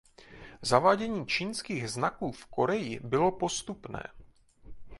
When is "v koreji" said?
2.31-2.99